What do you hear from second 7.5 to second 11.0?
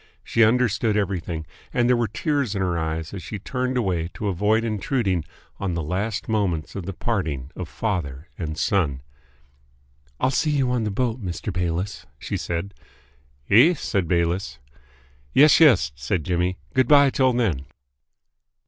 of father and son. "I'll see you on the